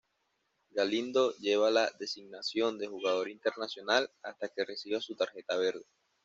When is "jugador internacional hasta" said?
2.87-4.49